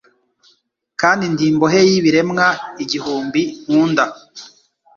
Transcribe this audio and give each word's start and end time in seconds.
Kandi 1.01 1.23
ndi 1.31 1.43
imbohe 1.49 1.79
y'ibiremwa 1.89 2.45
igihumbi 2.83 3.41
nkunda 3.67 4.03